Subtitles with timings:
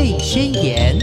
[0.00, 0.98] 贝宣言》。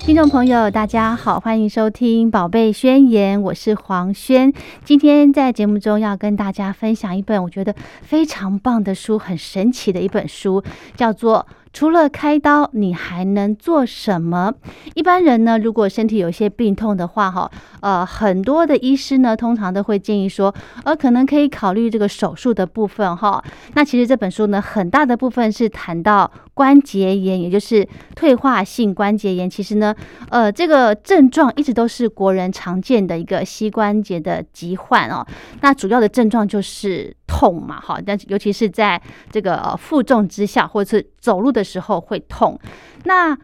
[0.00, 4.52] 听众朋友，大家好，欢迎收听《宝贝宣言》，我是黄轩。
[4.84, 10.62] 今天在节目中要跟大家分享一本我觉得非常棒的书，很神奇的一本书，
[10.94, 11.46] 叫做。
[11.72, 14.52] 除了开刀，你还能做什么？
[14.94, 17.50] 一般人呢，如果身体有些病痛的话，哈，
[17.80, 20.54] 呃，很多的医师呢，通常都会建议说，
[20.84, 23.42] 呃，可能可以考虑这个手术的部分，哈。
[23.74, 27.86] 那其实这本书呢，很大的部分是谈到关节炎，也就是
[28.16, 29.48] 退化性关节炎。
[29.48, 29.94] 其实呢，
[30.30, 35.24] 呃，这个症状一直都是国人常见的一个膝关节的疾患哦。
[35.60, 39.00] 那主要的症状就是痛嘛，哈，但尤其是在
[39.30, 41.52] 这个负重之下，或者是走路。
[41.58, 42.56] 的时候会痛，
[43.04, 43.36] 那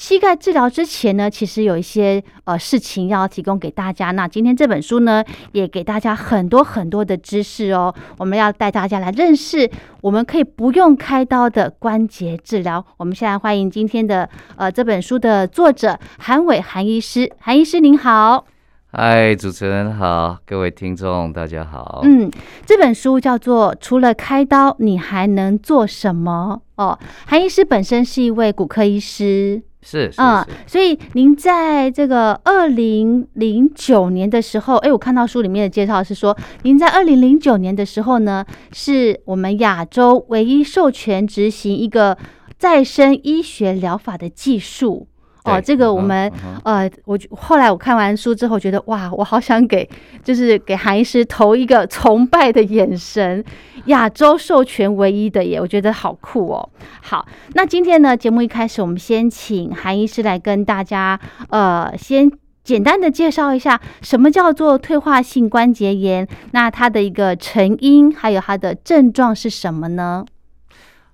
[0.00, 4.12] 膝盖治疗之前呢，其实有一些呃事情要提供给大家。
[4.12, 7.94] 那今天这本书呢，也给大家很多很多的知识哦。
[8.16, 12.82] 我们要带大家来认识，我们可以不用开刀的关节治疗。
[12.96, 14.26] 我们现在欢迎今天的
[14.56, 18.46] 呃这本书的作者韩伟韩医师，韩医师您好。
[18.92, 22.00] 嗨，主持人好，各位听众大家好。
[22.04, 22.30] 嗯，
[22.64, 26.98] 这本书叫做《除了开刀，你还能做什么》哦。
[27.26, 42.16] 韩医师本身是一位骨科医师，是嗯，所以您在这个二零零九年的时候，哎，我看到书里面的介绍是说，您在二零零九年的时候呢，是我们亚洲唯一授权执行一个
[42.58, 45.08] 再生医学疗法的技术。
[45.44, 46.30] 哦，这个我们
[46.64, 49.88] 呃，我后来我看完书之后觉得哇，我好想给
[50.22, 53.44] 就是给韩医师投一个崇拜的眼神，
[53.86, 56.68] 亚洲授权唯一的耶，我觉得好酷哦。
[57.00, 61.18] 好，那今天呢，节目一开始我们先请韩医师来跟大家
[61.48, 62.30] 呃，先
[62.62, 70.24] 简单的介绍一下什么叫做退化性关节炎，那它的一个成因还有它的症状是什么呢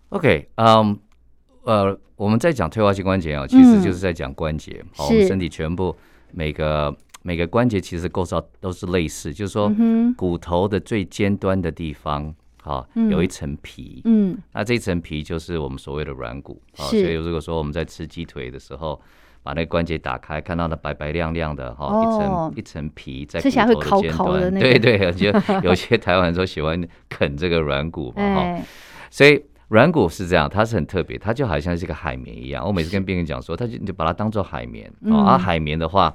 [0.08, 0.98] ？OK，嗯，
[1.66, 1.98] 呃。
[2.16, 4.82] 我们在讲退化性关节啊，其实就是在讲关节。
[4.94, 5.94] 好，我们身体全部
[6.32, 9.70] 每个每个关节其实构造都是类似，就是说
[10.16, 14.00] 骨头的最尖端的地方，好有一层皮。
[14.06, 16.58] 嗯，那这层皮就是我们所谓的软骨。
[16.72, 18.98] 所以如果说我们在吃鸡腿的时候，
[19.42, 24.54] 把那个关节打开，看到那白白亮亮的哈一层一层皮在骨头的尖端。
[24.58, 25.30] 对对，就
[25.62, 28.58] 有些台湾人说喜欢啃这个软骨嘛哈，
[29.12, 29.44] 所以。
[29.68, 32.64] 软骨是这样，它是很特别，它就好像是一个海绵一样。
[32.64, 35.32] 我每次跟病人讲说，他就你就把它当做海绵啊。
[35.32, 36.14] 而海绵的话，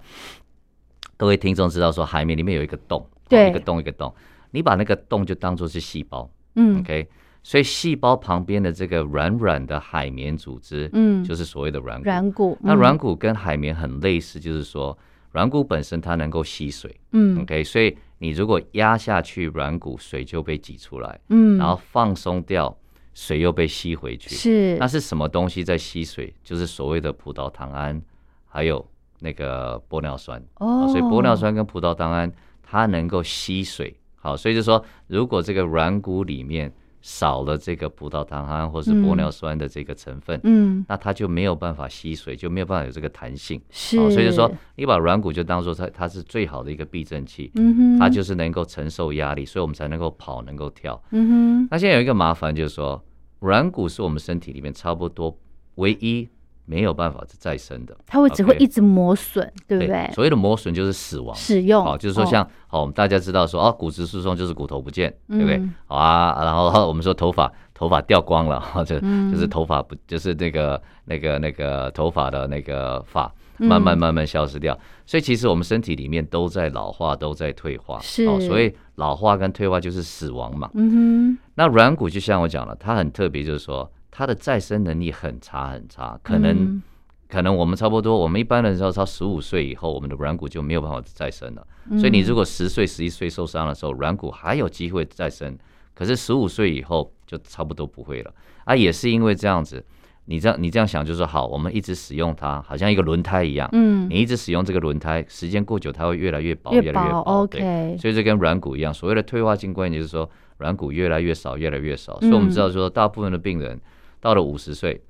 [1.18, 4.14] 各位听众知道说，海绵里面有一个洞，对，一个洞一个洞，
[4.52, 7.08] 你把那个洞就当做是细胞，嗯，OK。
[7.44, 12.06] 所以细胞旁边的这个软软的海绵组织，嗯，就是所谓的软骨。
[12.06, 14.98] 软骨，那软骨跟海绵很类似，就是说
[15.32, 17.64] 软骨本身它能够吸水，嗯，OK。
[17.64, 22.78] 所以你如果压下去软骨，水就被挤出来，嗯，然后放松掉。
[23.14, 26.34] 水又被吸回去，是那是什么东西在吸水？
[26.44, 28.02] 就是所谓的葡萄糖胺，
[28.48, 28.86] 还有
[29.20, 30.88] 那个玻尿酸哦。
[30.88, 32.32] 所以玻尿酸跟葡萄糖胺
[32.64, 36.72] 它能够吸水，好，所以就说如果这个软骨里面
[37.02, 43.98] 少了这个葡萄糖胺或是玻尿酸的这个成分，嗯，那它就没有办法吸水，就没有办法有这个弹性，是。
[44.12, 51.68] 所以就说你把软骨就当做它它是最好的一个避震器，嗯哼，它就是能够承受压力，所以我们才能够跑，能够跳，嗯哼。
[51.70, 53.04] 那现在有一个麻烦就是说。
[53.42, 55.36] 软骨是我们身体里面差不多
[55.74, 56.30] 唯一
[56.72, 60.10] 没有办法再生的，它会只会一直磨损，对不对？
[60.14, 65.62] 所谓的磨损就是死亡，使用好，就是说像好，我们大家知道说哦，骨质疏松就是骨头不见，对不对？
[65.88, 68.98] 好啊，然后 我们说头发头发掉光了， 或者
[69.30, 78.74] 就是头发不就是那个那个那个头发的那个发慢慢慢慢消失掉，所以其实我们身体里面都在老化，都在退化，是，所以。
[78.96, 80.70] 老化跟退化就是死亡嘛。
[80.76, 81.38] 嗯哼。
[81.56, 86.82] 那软骨就像我讲了，它很特别，就是说它的再生能力很差很差，可能
[87.30, 91.66] 可能我们差不多，我们一般人要到十五岁以后，我们的软骨就没有办法再生了。
[91.98, 95.58] 所以你如果十岁、十一岁受伤的时候，软骨还有机会再生，
[95.96, 98.34] 可是十五岁以后就差不多不会了。
[98.66, 99.84] 啊，也是因为这样子。
[100.26, 103.68] 你这样你这样想就是好，我们一直使用它，好像一个轮胎一样。
[103.74, 107.20] 嗯，你一直使用这个轮胎，时间过久，它会越来越薄，越来越薄。
[107.22, 112.18] OK，所以这跟软骨一样，所谓的退化性关节就是说软骨越来越少，越来越少。
[112.20, 113.78] 所以我们知道说，大部分的病人
[114.22, 115.02] 到了五十岁，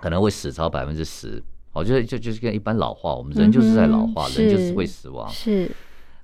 [0.00, 1.42] 可能会死超百分之十。
[1.72, 5.28] 好，就是就就是跟一般老化，我们人就是在老化，人就是会死亡。
[5.28, 5.70] 是。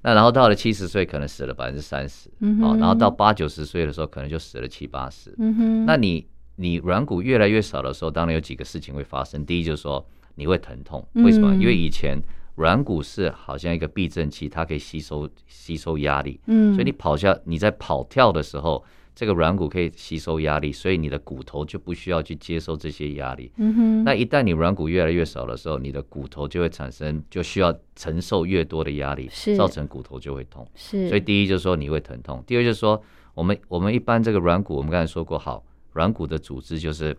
[0.00, 2.30] 那然后到了七十岁，可能死了百分之三十。
[2.38, 5.34] 嗯好，然后到八九十岁的时候，可能就死了七八十。
[5.36, 5.84] 嗯哼。
[5.84, 6.26] 那你。
[6.58, 9.44] 你软骨越来越少的时候，当然有几个事情会发生。
[9.44, 10.02] 第一就是说
[10.36, 11.54] 你会疼痛，为什么？
[11.56, 12.18] 因为以前
[12.54, 16.40] 软骨是好像一个避震器，它可以吸收吸收压力。
[16.46, 18.82] 嗯，所以你跑下你在跑跳的时候，
[19.16, 23.50] 这个软骨可以吸收压力，所以你的骨头就不需要去接受这些压力。
[23.56, 29.26] 嗯哼，那一旦你软骨越来越少的时候，你的骨头就会产生就需要承受越多的压力，
[29.56, 30.68] 造成骨头就会痛。
[30.74, 33.02] 是，所以第一就是说你会疼痛，第二就是说
[33.32, 35.64] 我们我们一般这个软骨，我们刚才说过，好，
[35.94, 37.16] 软骨的组织就是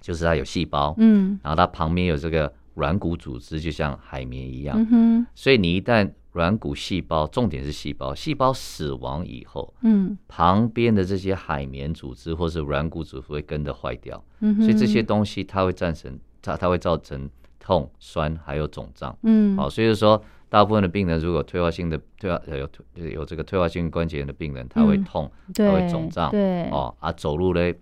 [0.00, 4.76] 就是它有细胞，嗯然后它旁边有这个软骨组织，就像海绵一样。
[4.76, 10.18] 嗯哼，所以你一旦软骨细胞，重点是细胞，细胞死亡以后，嗯。
[10.28, 17.28] 旁边的这些海绵组织或是软骨组织会跟着坏掉，嗯，所以这些东西它会造成它它会造成
[17.58, 19.16] 痛、酸还有肿胀。
[19.22, 19.56] 嗯。
[19.56, 25.04] 好，所以说大部分的病人如果退化性的退化呃有退有这个退化性关节炎的病人，他会嗯。
[25.04, 26.68] 痛，对会肿胀对。
[26.70, 27.74] 哦啊走路嘞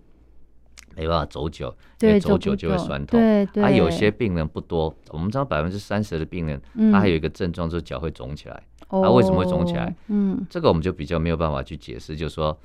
[0.95, 3.19] 没办法走久，因对为走久就会酸痛。
[3.19, 6.91] 对对，啊，有些病人不多，我们知道百分之三十的病人，嗯。
[6.91, 8.63] 他还有一个症状就是脚会肿起来。
[8.87, 9.85] 啊为什么会肿起来？
[9.85, 9.95] 哦？
[10.07, 10.45] 嗯。
[10.49, 12.57] 这个我们就比较没有办法去解释，就是说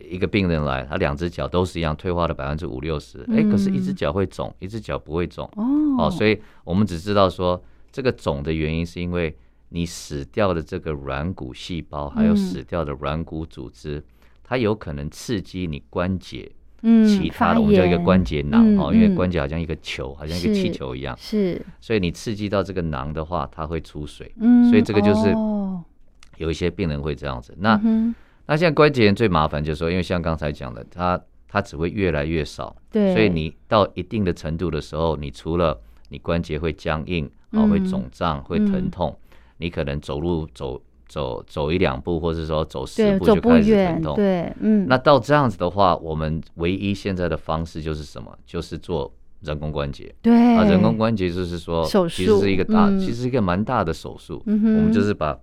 [0.00, 6.06] 一个病人来，他两只脚都是一样，退化的百分之五六十，哎，可是一只嗯脚会肿，一只脚不会肿，哦。
[6.06, 9.36] 哦，所以我们只知道说这个肿的原因是因为
[9.70, 12.36] 你死掉的这个软骨细胞，还有嗯。
[12.36, 14.02] 死掉的软骨组织，
[14.44, 16.50] 它有可能刺激你关节
[16.88, 19.14] 嗯其他的，我们叫一个关节囊嗯哦，因为嗯。
[19.16, 25.82] 关节好像一个球，好像一个气球一样，是所以你刺激到这个囊的话，它会出水，嗯，所以这个就是哦。
[26.36, 27.54] 有一些病人会这样子。
[27.58, 27.80] 那
[28.44, 31.18] 那现在关节炎最麻烦就是说，因为像刚才讲的，它
[31.48, 35.80] 它只会越来越少，对，所以你到一定的程度的时候，你除了
[36.10, 37.70] 你关节会僵硬，啊、嗯。
[37.70, 38.90] 会肿胀，会疼嗯。
[38.90, 39.18] 痛，
[39.56, 44.16] 你可能走路走走走一两步，或者说走十对走不步就开始疼，痛。
[44.16, 48.36] 对，嗯，那到这样子的话，我们唯一现在的方式就是什么？
[48.44, 49.12] 就是做
[49.42, 50.14] 人工关节。
[50.20, 54.42] 对啊，人工关节就是说，手其实是一个大，嗯其实是一个蛮大的手术。
[54.46, 55.38] 嗯哼我们就是把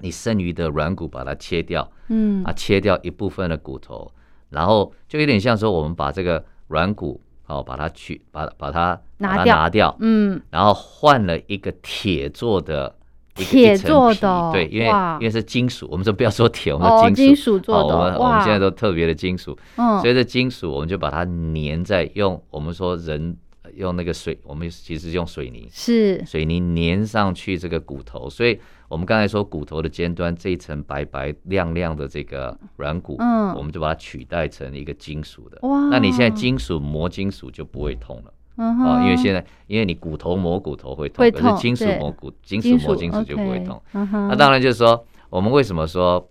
[0.00, 4.10] 你剩余的软骨把它切掉，嗯啊，切掉一部分的骨头，
[4.50, 12.96] 然后就有点像说我们把这个软骨，哦、把它取，把把它拿掉拿掉，嗯然后换了一个铁做的
[13.44, 14.86] 铁做的哦对，因为
[15.20, 20.00] 因为是金属，我们说不要说铁，我们哦说金金属做好我们我们现在都特别的金属，嗯。
[20.00, 23.36] 所以这金属我们就把它粘在用我们说人
[23.76, 26.24] 用那个水，我们其实用水泥，是。
[26.24, 28.58] 水泥粘上去这个骨头，所以
[28.88, 33.54] 我们刚才说骨头的尖端这一层白白亮亮的这个软骨，嗯。
[33.54, 35.58] 我们就把它取代成一个金属的。
[35.62, 38.24] 哇，那你现在金属磨金属就不会痛了。
[38.26, 43.80] 嗯啊、因为现在因为你骨头磨骨头会痛，可是金属磨骨金属磨金属就不会痛。
[43.92, 46.28] 那当然就是说，我们为什么说，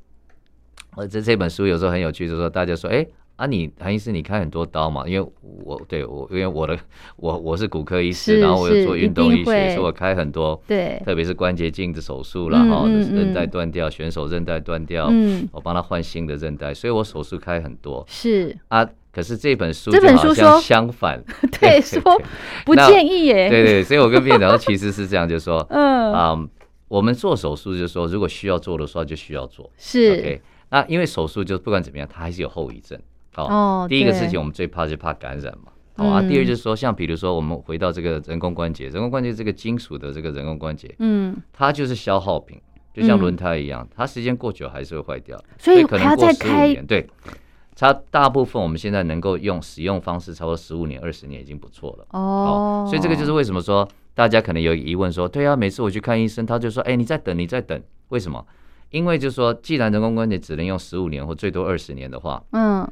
[0.96, 3.06] 我，这这本书有时候很有趣，就是说大家说，哎、
[3.40, 5.08] 啊你，韩医师你开很多刀嘛？
[5.08, 5.32] 因为
[5.64, 6.78] 我对我因为我的
[7.16, 18.88] 我我是骨科医师，然后我又做运动医学，所以我开很多，对特别是关节镜的手术啦，哈、嗯嗯韧带嗯断掉，选手韧带断掉，嗯我帮他换新的韧带，所以我手术开很多是啊。
[19.12, 21.22] 可是这本书这本书说相反，
[21.60, 22.00] 对说
[22.64, 26.38] 不那建议耶，对对，所以我跟病人讲说，其实是这样，就是说， 嗯啊、
[26.88, 29.70] 我们做手术就是说，如果需要做的时候就需要做。
[29.78, 32.98] 是 OK，那因为手术就不管怎么样，它还是有后遗症。
[33.48, 35.72] 好、哦第一个事情我们最怕就是怕感染嘛。
[35.96, 42.60] 好、啊，第二嗯就是说，像比如说我们回到这个人工关节，人工关节这个金属的这个人工关节，嗯，它就是消耗品，
[42.94, 47.08] 就像嗯轮胎一样，它时间过久还是会坏掉，所以可能过十五年，对。
[47.76, 52.06] 它大部分我们现在能够用使用方式，超过十五年、二十年已经不错了。
[52.12, 58.46] 哦，所以这个就是为什么说大家可能有疑问说，对啊，每次我去看医生，他就说，哎、你在等，你在等，为什么？
[58.90, 62.86] 因为就是说，既然人工关节只能用十五年或最多二十年的话，嗯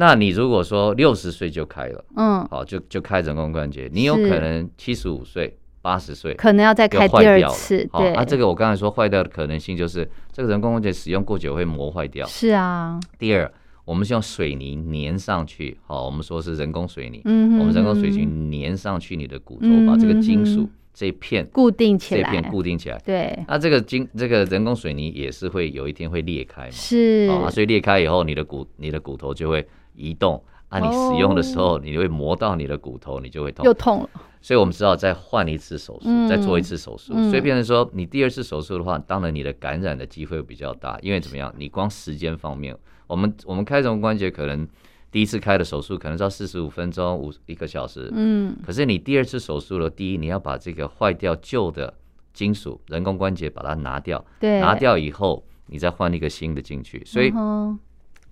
[0.00, 7.86] 那你如果说六十岁就开了，嗯，好，就就开人工关节，你有可能七十五岁、八十岁可能要再又开第二次，。
[7.92, 12.26] 好，对，啊，这个我刚才说坏掉的可能性就是这个人工关节使用过久会磨坏掉。
[12.26, 13.52] 是啊，第二，
[13.84, 22.98] 我们是用水泥粘上去，好，我们说是人工水泥，嗯哼，我们人工水嗯泥粘上去你的骨头，嗯把这个金属这一片固定起来，这一片固定起来。
[23.04, 26.70] 对，那这个金这个人工水泥也是会有一天会裂开嘛？
[26.70, 30.42] 是，哦啊，所以裂开以后，你的骨你的骨头就会移动。
[30.68, 33.74] 啊，你使用的时候，你会磨到你的骨头，你就会痛又。
[33.74, 37.12] 痛了，所以我们只好再换一次手术，嗯再做一次手术。
[37.16, 41.52] 嗯所以变成说，你第二次手术的话，当然你的感染的机会会比较大，因为怎么样？
[41.58, 42.76] 你光时间方面，
[43.08, 44.64] 我们我们开人工关节可能
[45.10, 48.08] 第一次开的手术可能是要四十五分钟，五一个小时。
[48.14, 51.92] 嗯，可是你第二次手术了，第一你要把这个坏掉旧的
[52.32, 57.76] 金属人工关节把它拿掉，对，拿掉以后，你再换一个新的进去，所以嗯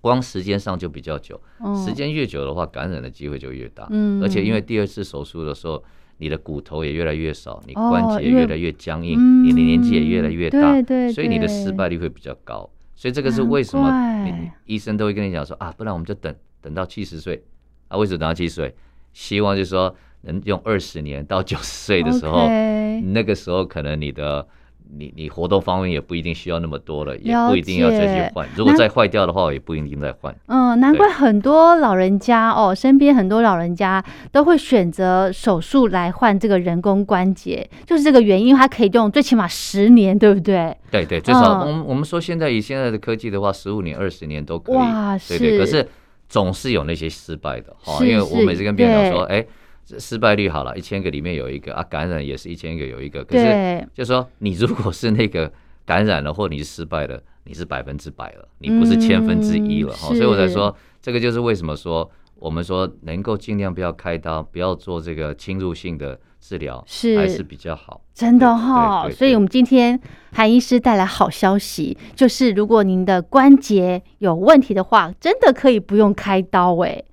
[0.01, 1.39] 光时间上就比较久。
[1.85, 3.87] 时，间越久的话，感染的机会就越大。
[3.89, 5.83] 嗯而且因为第二次手术的时候，
[6.17, 12.69] 你的骨头也越来越少，你哦关节也越来越僵硬，嗯你的年纪也越来越大，对对所以你的失败率会比较高。
[12.95, 13.91] 所以这个是为什么
[14.65, 17.43] 医生都会跟你讲说啊，不然我们就等等到七十岁
[17.87, 18.75] 啊，为什么等到七十岁？
[19.13, 22.47] 希望就是说能用二十年到九十岁的时候，
[23.13, 24.47] 那个时候可能你的。
[24.91, 28.47] 你你活动方面也不一定需要那么多了，也不一定要再去换。
[28.55, 30.35] 如果再坏掉的话，也不一定再换。
[30.47, 40.75] 嗯，难怪很多老人家哦，身边很多老人家都会选择手术来换这个人工关节，就是这个原因，它可以用最起码十年，对不对？
[40.89, 44.75] 对对，最少我们我们说现在以现在的科技的话，十五年、二十年都可以。
[44.75, 45.59] 哇，对对。
[45.59, 45.87] 可是
[46.27, 49.45] 总是有那些失败的哈，因为我每次跟别人说，哎。
[49.97, 53.23] 失败率好了，一千个里面有一个啊，感染也是一千个有一个。
[53.23, 55.51] 可是就说你如果是那个
[55.85, 60.09] 感染了，或你是失败了，你是百分之百了，你不是千分之一了哈。
[60.09, 66.19] 所以我才说，这个就是为什么说我们说能够尽量不要开刀，不要做这个侵入性的
[66.49, 68.01] 治疗，是还是比较好。
[68.15, 69.99] 真的哈，所以我们今天
[70.31, 77.03] 韩医师带来好消息，就是如果您的关节有问题的话，真的可以不用开刀哎。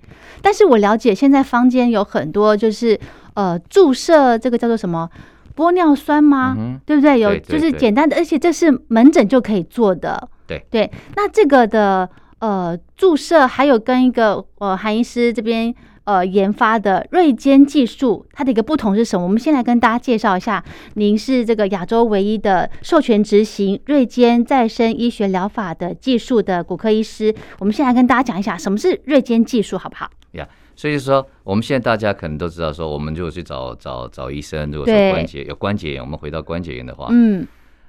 [0.40, 2.98] 但是我了解，现在坊间有很多就是
[3.34, 5.10] 呃注射这个叫做什么
[5.54, 6.56] 玻尿酸吗？
[6.86, 7.20] 对不对？
[7.20, 10.26] 有就是简单的，而且这是门诊就可以做的。
[10.46, 15.74] 对对，那这个的呃注射还有跟一个呃韩医师这边。
[16.06, 19.24] 呃，研发的锐尖技术，它的一个不同是什么？
[19.24, 20.64] 我们先来跟大家介绍一下。
[20.94, 27.34] 您是这个亚洲唯一的授权执行锐尖再生医学疗法的技术的骨科医师。
[27.58, 30.08] 我们先来跟大家讲一下什么是锐尖技术，好不好？
[30.34, 37.44] 呀，所以说，我们现在大家可能都知道，说我们如果去找找找医生，如果说关节有关节炎，我们回到关节炎的话，嗯，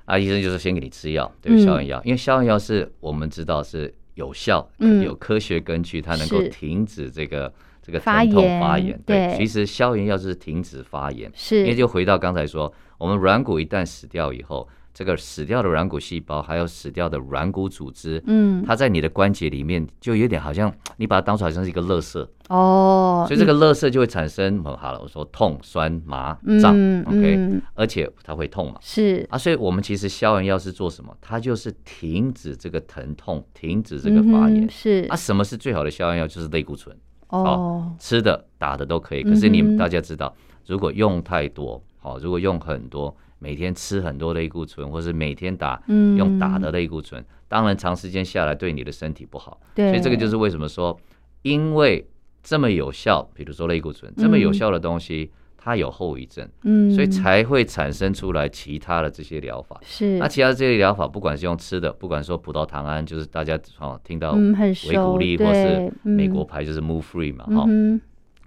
[0.05, 7.53] 啊，医生就是先给你吃药，对，消炎药，因为消炎药是我们知道是有效，嗯，有科学根据，它能够停止这个。
[7.87, 26.75] 这个疼痛发炎，对，其实消炎药是停止发炎，是，因为就回到刚才说，我们软骨一旦死掉以后，这个死掉的软骨细胞还有死掉的软骨组织，嗯，它在你的关节里面就有点好像你把它当成好像是一个垃圾哦，所以这个垃圾就会产生，好了，我说痛、酸、麻、胀
[27.05, 29.25] ，OK，而且它会痛嘛，是。
[29.29, 31.15] 啊，所以我们其实消炎药是做什么？
[31.21, 35.05] 它就是停止这个疼痛，停止这个发炎，是。
[35.09, 36.27] 啊，什么是最好的消炎药？
[36.27, 36.93] 就是类固醇。
[37.29, 40.33] 哦，吃的打的都可以，可是你们大家知道，
[40.65, 49.59] 如果用太多，好，如果用很多，每天吃很多类固醇，或是每天打，用打的类固醇，当然长时间下来对你的身体不好。
[49.75, 50.99] 对，所以这个就是为什么说，
[51.41, 52.07] 因为
[52.43, 55.31] 这么有效，比如说类固醇这么有效的东西。
[55.67, 59.77] 它有后遗症，嗯，所以才会产生出来其他的这些疗法。
[59.83, 67.65] 是，那其他这些疗法，不管是用吃的，不管说葡萄糖胺，就是大家哦听到维骨力，或是美国牌就是 Move Free 嘛，哈，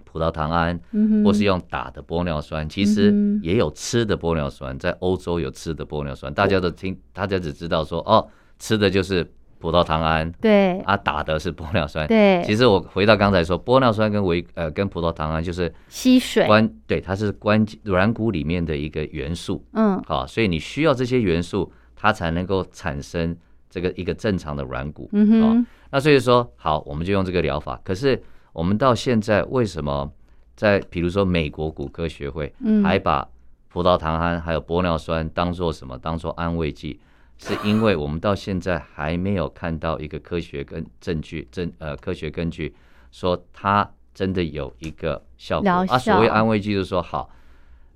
[0.03, 0.79] 葡萄糖胺，
[1.23, 3.13] 或是用打的玻尿酸，其实
[3.43, 9.31] 也有吃的玻尿酸，在欧洲有吃的玻尿酸，大家都听，大家只知道说哦，吃的就是。
[9.61, 12.41] 葡萄糖胺对啊，打的是玻尿酸对。
[12.43, 23.37] 其实我回到刚才说，玻尿酸跟维呃跟葡萄糖胺就是吸水关对，它是关软骨里面的一个元素，嗯，好，所以你需要这些元素，它才能够产生
[23.69, 25.65] 这个一个正常的软骨，嗯哼。
[25.91, 27.79] 那所以说好，我们就用这个疗法。
[27.83, 28.21] 可是
[28.53, 30.11] 我们到现在为什么
[30.55, 32.53] 在比如说美国骨科学会
[32.83, 33.27] 还把
[33.67, 35.97] 葡萄糖胺还有玻尿酸当做什么？
[35.97, 36.99] 当做安慰剂？
[37.43, 42.71] 是因为我们到现在还没有看到一个科学跟证据，证呃科学根据
[43.11, 45.97] 说它真的有一个效果啊。
[45.97, 47.27] 所谓安慰剂就是说，好，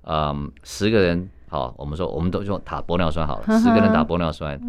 [0.02, 4.60] 嗯，十个人好，我们说我们都用打玻尿酸好了，十个人打玻尿酸，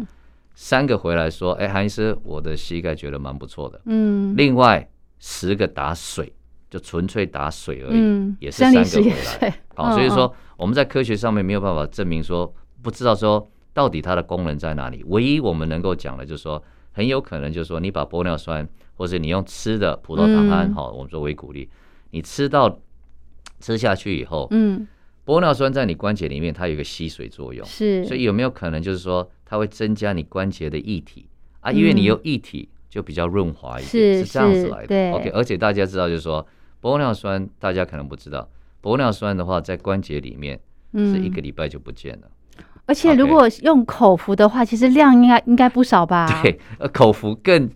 [0.54, 3.80] 三个回来说，哎，韩医师，我的膝盖觉得蛮不错的。
[3.86, 4.36] 嗯。
[4.36, 6.32] 另外十个打水，
[6.70, 9.60] 就纯粹打水而已，也是三个回来。
[9.74, 13.50] 好，所以说我们在科学上面没有办法证明说，不知道说。
[13.78, 15.04] 到底它的功能在哪里？
[15.06, 21.70] 唯一我们能够讲的，就是说，很有可能就是说，你把玻尿酸，或者你用吃的葡萄糖胺，哈，我们说维鼓励，
[22.10, 22.80] 你吃到
[23.60, 24.84] 吃下去以后，嗯，
[25.24, 31.28] 玻尿酸在你关节里面，它有一个吸水作用，是，所以有没有可能就是说，它会增加你关节的液体
[31.60, 31.70] 啊？
[31.70, 35.12] 因为你有液体，就比较润滑一点，是这样子来的。
[35.12, 36.44] OK，而且大家知道，就是说，
[36.82, 38.50] 玻尿酸大家可能不知道，
[38.82, 40.58] 玻尿酸的话，在关节里面
[40.94, 42.28] 是一个礼拜就不见了。
[42.88, 46.26] 而且如果用口服的话，其实量应该应该不少吧？
[46.42, 47.70] 对，呃，口服更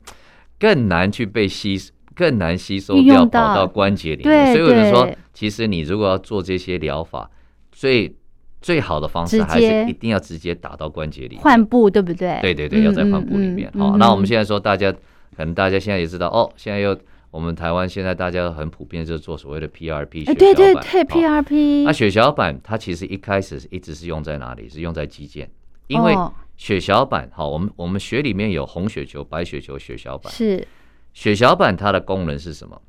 [0.58, 1.78] 更难去被吸，
[2.14, 4.52] 更难吸收掉跑到关节里面。
[4.52, 7.30] 所以我就说，其实你如果要做这些疗法，
[7.70, 8.16] 最
[8.60, 12.38] 最好的方式还是一定要直接打到关节里，换布对不对？
[12.40, 13.70] 对对对，要在换布里面。
[13.78, 14.90] 好，那我们现在说，大家
[15.36, 16.98] 可能大家现在也知道哦，现在又。
[17.32, 21.82] 我们台湾现在大家很普遍就是做所谓的 PRP 血小板，对对对，PRP。
[21.84, 24.68] 那血小板它其实一开始一直是用在哪里？
[24.68, 25.48] 是用在肌腱，
[25.86, 26.14] 因为
[26.58, 30.30] 血小板，好，我们我们血里面有红血球、白血球、血小板。
[30.30, 30.68] 是
[31.14, 32.80] 血小板它的功能是什么？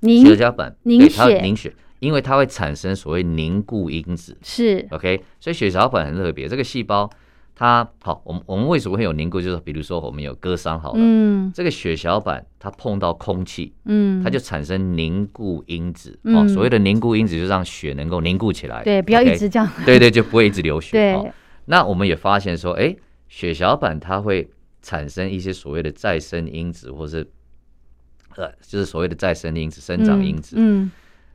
[0.00, 1.06] 凝血小板凝
[1.54, 4.34] 血，因为它会产生所谓凝固因子。
[4.42, 7.08] 是 OK，所以血小板很特别，这个细胞
[7.54, 9.40] 它好，我们我们为什么会有凝固？
[9.40, 16.10] 就是比如说我们有割伤好了，嗯这个血小板它碰到空气，嗯，它就产生凝固因子。
[16.24, 18.82] 哦，嗯所谓的凝固因子，就让血能够凝固起来。
[18.82, 19.36] 对，不要一？
[19.36, 20.92] 直这样，对对，就不会一直流血。
[20.98, 21.32] 对哦，
[21.66, 22.94] 那我们也发现说，哎，
[23.28, 24.50] 血小板它会
[24.82, 27.24] 产生一些所谓的再生因子，或是
[28.36, 30.56] 呃，就是所谓的再生因子、生长因子。
[30.58, 30.90] 嗯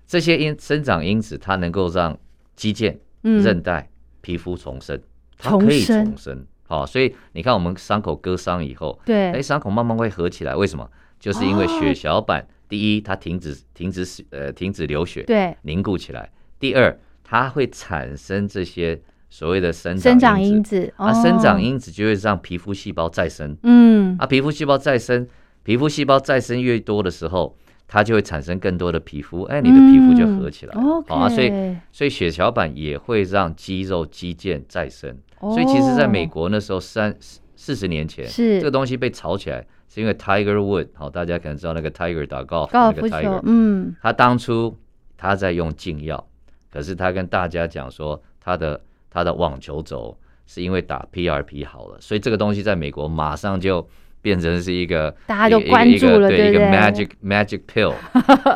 [0.06, 2.18] 这些因生长因子，它能够让
[2.56, 3.88] 肌腱、嗯，韧带、
[4.22, 5.00] 皮肤重生，
[5.40, 6.06] 它可以生。
[6.06, 6.46] 重生。
[6.68, 10.88] 好、所以你看，我们伤口割伤以后，哎，对，伤口慢慢会合起来，为什么？
[11.20, 11.80] 就是因为哦。
[11.80, 16.30] 血小板，第一，它停止停止呃停止流血，对，凝固起来；
[16.60, 25.28] 第二，它会产生这些所谓的生生长长因子，啊，生长哦，因子就会让皮肤细胞再生，嗯，啊，皮肤细胞再生，
[25.64, 27.58] 皮肤细胞再生越多的时候，
[27.92, 31.52] 它就会产生更多的皮肤，哎，你的皮肤就合起来了，好啊，所以
[31.92, 37.16] 所以血小板也会让肌肉肌腱再生，所以其实在美哦国那时候三
[37.56, 38.60] 四十年前，是。
[38.60, 44.78] 这个东西被炒起来，是因为 Tiger Wood，好，大家可能知道那个 Tiger 打高尔夫球 Tiger，，嗯，他当初
[45.18, 46.28] 他在用禁药，
[46.72, 48.80] 可是他跟大家讲说他的
[49.10, 50.16] 他的网球肘
[50.46, 53.88] 是因为打 PRP 好了，所以这个东西在美国马上就
[54.22, 57.94] 变成是一个大家都一个一个关注了，对一个？magic magic pill，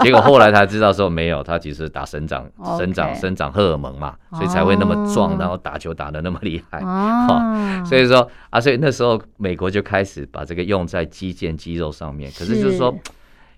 [0.02, 2.46] 结果后来才知道说没有，他其实打生长
[2.78, 5.38] 生长生长荷尔蒙嘛，所以才会那么壮，哦。
[5.40, 6.80] 然后打球打的那么厉害。
[6.86, 12.94] 啊，所以说啊，所以那时候美国就开始把这个用在肌腱肌肉上面，可是就是说，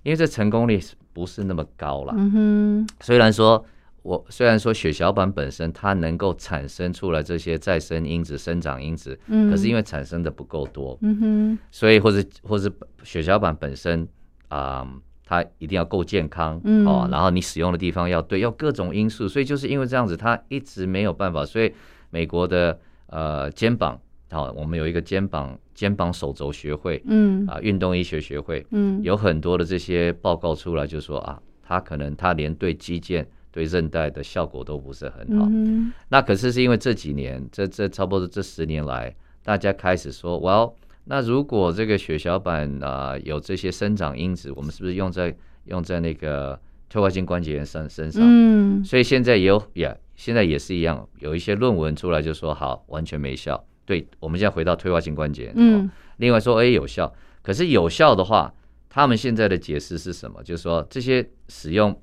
[0.03, 0.79] 因为这成功率
[1.13, 2.13] 不是那么高了。
[2.17, 3.63] 嗯哼，虽然说
[4.05, 12.71] 我虽然说血小板本身它能够产生出来这些再生因子、生长因子，嗯，可是因为产生的不够多，嗯哼，所以或者或者
[13.03, 14.07] 血小板本身
[14.47, 14.88] 啊、
[15.25, 16.85] 它一定要够健康、嗯。
[16.85, 21.74] 哦，然后你使用的地方要对，要各种因素，所以就是因为这样子，它一直没有办法，所以
[22.11, 27.44] 美国的呃肩膀，好、我们有一个肩膀肩膀手肘学会嗯。
[27.48, 35.48] 啊，运动医学学会，嗯，有很多的这些报告出来，就说啊，它可能它连对肌腱、对韧带的效果都不是很好。
[35.50, 40.74] 嗯那可是是因为这几年，这这差不多这十年来，大家开始说，哇哦，
[41.05, 45.33] 那如果这个血小板啊、呃有这些生长因子，我们是不是用在
[45.68, 48.22] 用在那个退化性关节炎身身上？
[48.25, 53.65] 嗯，所以现在也有也现在也是一样，有一些论文出来就说好，完全没效。
[53.85, 58.53] 对，我们现在回到退化性关节炎，嗯哦，另外说哎有效，可是有效的话，
[58.89, 60.44] 他们现在的解释是什么？
[60.44, 61.98] 就是说这些使用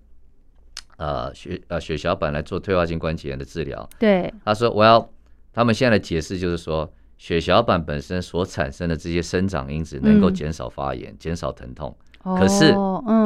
[1.02, 5.10] 呃血呃血小板来做退化性关节炎的治疗，对，他说我要
[5.52, 6.88] 他们现在的解释就是说。
[7.18, 12.72] 血小板本身所产生的这些生长因子能够嗯减少发炎、减少疼痛，可是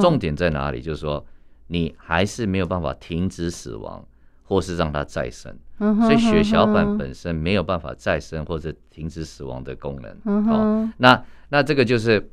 [0.02, 0.82] 重点在哪里？
[0.82, 1.24] 就是说，
[1.68, 4.06] 你还是没有办法停止死亡，
[4.44, 5.56] 或是让它再生。
[5.78, 10.14] 所以血小板本身没有办法再生或者停止死亡的功能。
[10.26, 12.30] 嗯哦，哼那那这个就是，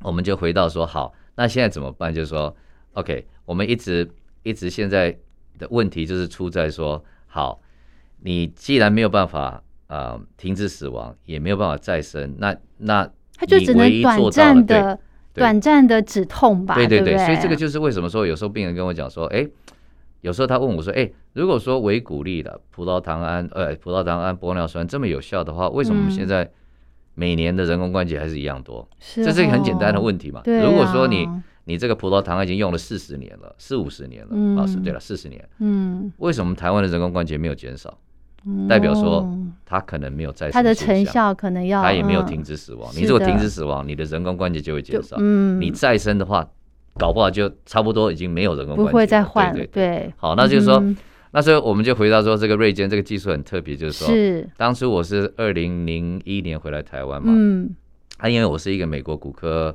[0.00, 2.14] 我们就回到说，好，那现在怎么办？
[2.14, 2.56] 就是说
[2.94, 4.10] ，OK，我们一直
[4.42, 5.16] 一直现在
[5.58, 7.60] 的问题就是出在说，好，
[8.20, 14.98] 你既然没有办法呃停止死亡，也没有办法再生，那那他就只能短暂的、
[15.34, 16.74] 短暂的止痛吧？
[16.74, 19.46] 对不对对，所以这个就是为什么说有时候病人跟我讲说，哎，
[20.20, 26.50] 有时候他问我说，哎，如果说维骨力的葡萄糖胺、呃葡萄糖胺、玻尿酸这么有效的话，为什么我们嗯现在
[27.14, 28.88] 每年的人工关节还是一样多？
[28.98, 30.40] 是这是一个很简单的哦问题嘛。
[30.42, 34.56] 对如果说你啊你这个葡萄糖已经用了四十年了，四五十年了，嗯。
[34.56, 37.98] 啊，是对了，四十年，嗯，为什么台湾的人工关节没有减少？
[38.68, 42.92] 代表说哦它可能没有再生它的，成效可能要它也没有嗯停止死亡。
[42.92, 45.16] 是你如果停止死亡，你的人工关节就会减少。
[45.20, 46.44] 嗯，你再生的话，
[46.98, 49.50] 搞不好就差不多已经没有人工关节，不会再换？
[49.50, 49.98] 了，对对对。
[49.98, 50.96] 对，好，那就是说，嗯。
[51.30, 54.46] 那所以我们就回到说，这个锐间这个技术很特别，就是说，是。
[54.56, 57.70] 当初我是二零零一年回来台湾嘛，嗯。
[58.18, 59.74] 啊，因为我是一个美国骨科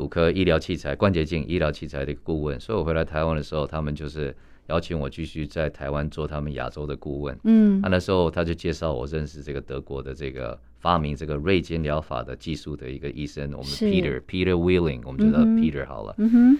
[0.00, 4.34] 骨科医疗器材关节镜医疗器材的一个顾问，所以我回来台湾的时候，他们就是
[4.68, 7.38] 邀请我继续在台湾做他们亚洲的顾问。
[7.44, 7.82] 嗯。
[7.82, 16.14] 啊，那时候他就介绍我认识这个德国的这个发明这个锐间疗法的技术的一个医生，我们 Peter Peter Wheeling，我们就叫 Peter 好了。
[16.16, 16.58] 嗯哼。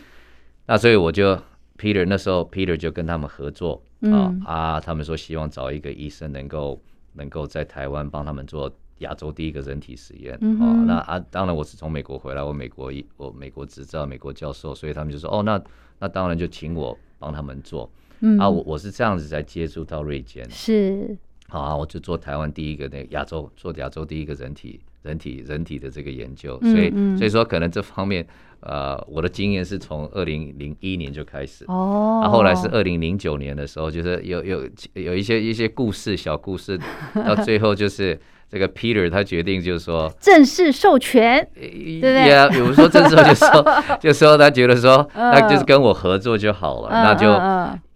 [0.67, 1.35] 那所以我就
[1.79, 6.79] Peter 那时候 Peter 就跟他们合作啊、嗯啊，他们说希望找一个医生能够
[7.15, 8.71] 能够在台湾帮他们做
[9.01, 15.63] 亚洲第一个人体实验啊、那啊，当然我是从美国回来，我美国一我美国执照美国教授，所以他们就说哦，那
[15.99, 18.39] 那当然就请我帮他们做、嗯。
[18.39, 20.49] 啊，我我是这样子才接触到瑞坚。
[20.51, 21.17] 是。
[21.49, 28.27] 好啊，我就做台湾第一个那亚洲做亚洲第一个人体人体人体的这个研究，所以所以说可能这方面。
[28.63, 36.79] 呃，我的经验是从二零零一年就开始，哦，后来是二零零九年的时候，就是有有有一些一些故事小故事，
[37.15, 42.49] 到最后就是这个 Peter 他决定就是说正式授权，对不对？
[42.51, 43.65] 比如说正式就说
[44.01, 47.41] 就说他觉得说那就是跟我合作就好了，那就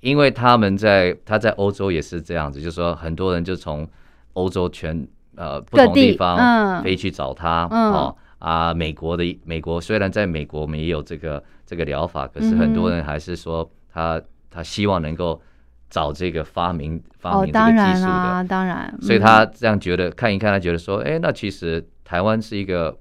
[0.01, 3.89] 因为他们在他在欧洲也是这样子，就是说很多人就从
[4.35, 8.15] 欧洲全呃不同地方飞去找他，哦。
[8.41, 15.41] 啊，美国的美国虽然在美国我们也有这个这个疗法，可是很多人还是说他他希望能够
[15.95, 22.99] 找这个发明发明这个技术的，当然，所以他这样觉得看一看，他觉得说，哎，那其实台湾是一个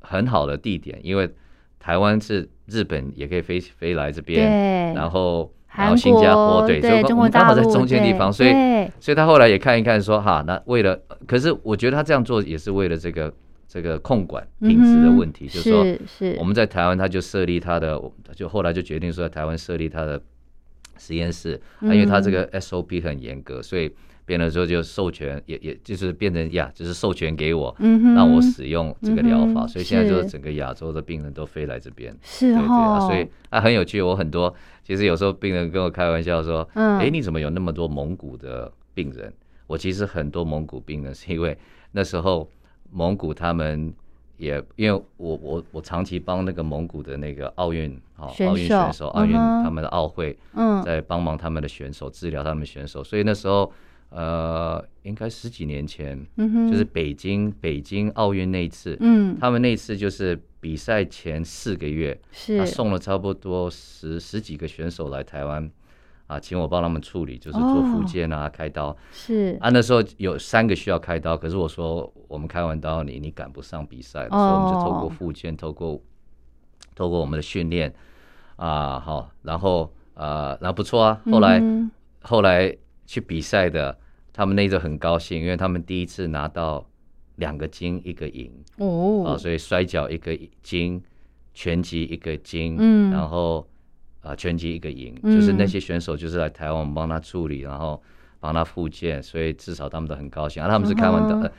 [0.00, 1.30] 很好的地点，因为
[1.78, 8.50] 台湾是日本也可以飞飞来这边，然后然后新加坡对，所以刚好在中间地方，所以
[8.98, 13.30] 所以他后来也看一看说，哈，那为了，可是我觉得他这样做也是为了这个。
[13.72, 18.02] 这个控管品质的问题，就是说，我们在台湾，他就设立他的，
[18.34, 20.20] 就后来就决定说，在台湾设立他的
[21.00, 23.90] 实验室，因为他这个 SOP 很严格，所以
[24.26, 27.74] 变了之后就授权，也也就是变成呀，就是授权给我，
[28.14, 32.54] 让我使用这个疗法，所以现在就是整个亚洲的病人都飞来这边，是。
[32.54, 39.32] 哈，所以啊很有趣，我很多其实有时候病人跟我开玩笑说，哎，你怎么有那么多蒙古的病人？
[39.66, 41.58] 我其实很多蒙古病人是因为
[41.92, 42.48] 那时候。
[42.92, 43.94] 蒙古他们
[44.40, 50.34] 也因为我我我长期帮那个蒙古的那个奥运啊奥运选手奥运他们的奥会
[50.82, 53.70] 在帮忙他们的选手治疗他们选手，所以那时候
[54.08, 65.70] 呃应该十几年前，嗯就是北京北京奥运那一次，嗯，他们那次就是比赛前四个月，是送了差不多十十几个选手来台湾。
[66.30, 68.96] 啊，请我帮他们处理，就是做复健啊，开刀。
[69.10, 76.00] 是啊，那时候有三个需要开刀，可是我说我们开完刀，你你赶不上比赛，所以我们就透过复健，透过
[76.94, 77.92] 透过我们的训练
[78.54, 81.20] 啊，好，然后啊，然后不错啊。
[81.32, 81.60] 后来
[82.22, 83.98] 后来去比赛的，
[84.32, 86.86] 他们那时候很高兴，因为他们第一次拿到
[87.36, 91.02] 两个金一个银哦，啊，所以摔跤一个金，
[91.54, 93.66] 拳击一个金，嗯，然后。
[94.22, 98.02] 啊，拳击一个赢，就是那些选手就是来台湾，我们帮他处理，然后
[98.38, 100.62] 帮他复健，所以至少他们都很高兴。
[100.62, 101.50] 啊，他们是开完刀，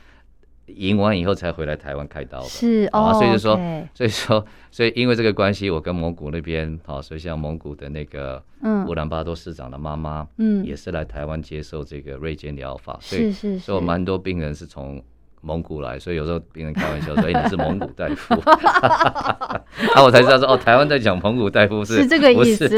[0.66, 2.46] 赢完以后才回来台湾开刀的。
[2.46, 3.56] 是哦，所以就说，
[3.92, 8.42] 所以说，所以因为这个关系，我跟蒙古那边，好，所以像蒙古的那个
[8.86, 15.02] 乌兰巴托市长的妈妈，嗯，也是来台湾接受这个瑞健疗法，所以，所以蛮多病人是从。
[15.42, 18.34] 蒙古来，所以有时候病人开玩笑说：“哎，你是蒙古大夫。”
[19.94, 22.68] 啊，我才知道说哦，台湾在讲蒙古大夫是是这个意思。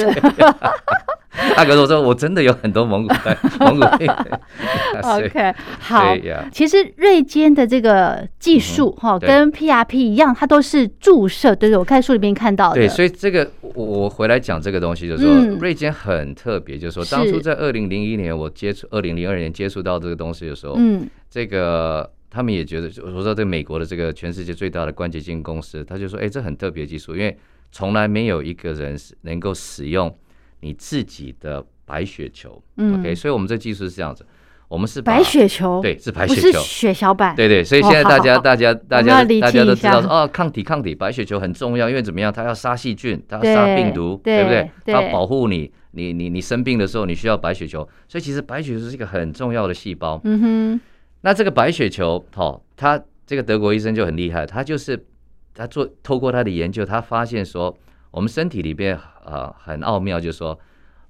[1.57, 4.11] 大哥， 我说我真的有很多蒙古大蒙古病。
[5.03, 6.17] OK，好。
[6.51, 11.77] 其实瑞坚的这个技术哈，跟 PRP 一样，它都是注射，对对？
[11.77, 12.77] 我看书里面看到的。
[12.77, 22.11] 对，所以这个我我回来讲这个东西，就是说瑞坚很特别，就是说当初在二零零一年我接触，二零零二年接触到这个东西的时候，嗯，这个。
[22.35, 27.39] 他们也觉得，我说这美国的这个全世界最大的关节镜公司，他就说，哎，这很特别技术，因为
[27.71, 30.13] 从来没有一个人是能够使用
[30.61, 32.61] 你自己的白血球。
[32.77, 34.27] OK，所以我们这技术是这样子，
[34.67, 37.37] 我们是白血球，对，是白血球，血小板。
[37.37, 44.69] 对对，所以现在大家大家大家大家都知道说，哦，抗体抗体，白血球很重要，因为怎么样，它要杀细菌，它要杀病毒，对不对？
[44.87, 50.21] 它要保护你，你你你生病的时候，你需要白血球，所以其实白血球是一个很重要的细胞。
[50.25, 50.81] 嗯哼。
[51.25, 55.07] 那这个白血球，哦，他这个德国医生就很厉害，他就是
[55.55, 57.75] 他做透过他的研究，他发现说，
[58.11, 60.59] 我们身体里边啊很奥妙，就是说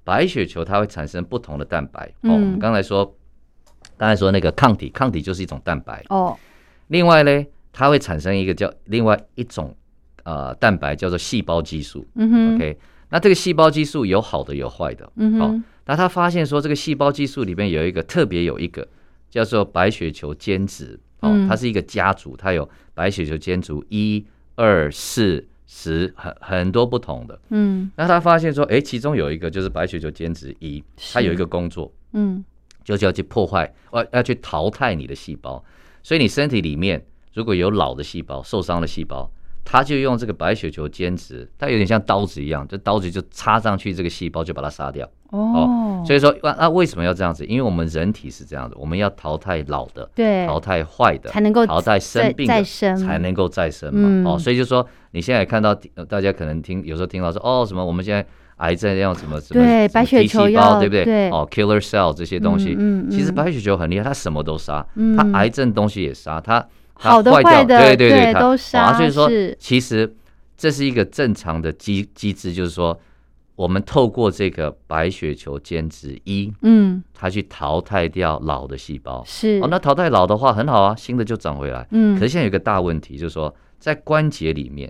[0.05, 2.07] 白血球它会产生不同的蛋白。
[2.21, 3.13] 哦，我们刚才说，
[3.97, 6.01] 刚才说那个抗体，抗体就是一种蛋白。
[6.07, 6.37] 哦，
[6.87, 9.75] 另外呢，它会产生一个叫另外一种
[10.23, 12.07] 呃蛋白，叫做细胞激素。
[12.15, 12.77] 嗯哼，OK，
[13.09, 15.11] 那这个细胞激素有好的有坏的。
[15.17, 18.87] 嗯哼，那他发现说，这个细胞激素里边有一个特别有一个。
[19.35, 20.97] 叫做白血球间质。
[21.19, 27.37] 哦，它是一个家族，它有白血球间族一、二、四、十，很很多不同的。
[27.49, 32.43] 嗯，那他发现说，哎，其中有一个就是白血球间质一，它有一个工作，嗯，
[32.83, 35.63] 就是要去破坏，要要去淘汰你的细胞。
[36.01, 39.29] 所以你身体里面如果有老的细胞、受伤的细胞，
[39.65, 45.09] 他就用这个白血球间质，它有点像刀子一样，这刀子就插上去这个细胞，就把它杀掉。
[45.31, 47.43] 哦，所以说那那为什么要这样子？
[47.45, 52.63] 因为我们人体是这样子，我们要淘汰老的，对，淘汰坏的，才能够淘汰生病的，
[52.95, 54.31] 才能够再生嘛。
[54.31, 55.75] 哦，所以就说你现在看到
[56.07, 58.25] 大家可能听有时候听到说哦什么我们现在
[58.57, 61.03] 癌症要什么什么对白血球要对不对？
[61.03, 64.85] 对哦，killer cell 这些东西，嗯，其实白血球很厉害，它什么都杀，
[65.17, 68.93] 它癌症东西也杀，它好的坏的对对对都杀。
[68.93, 69.29] 所以说
[69.59, 70.15] 其实。
[70.57, 72.97] 这是一个正常的机机制，就是说，
[73.57, 82.17] 我们透过这个白血球间质一，嗯，它去淘汰掉老的细胞，是哦，那淘汰老的话很好啊，新的就长回来，嗯。
[82.17, 84.89] 可是现在有一个大问题，就是说，在关节里面，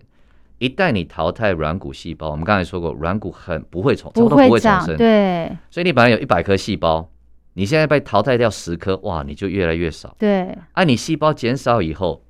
[0.60, 5.52] 一旦你淘汰软骨细胞，我们刚才说过，软骨很不会重，不会重生，对。
[5.72, 7.10] 所以你本来有一百颗细胞，
[7.56, 10.56] 你现在被淘汰掉十颗，哇，你就越来越少，对。
[10.72, 12.24] 啊你细胞减少以后，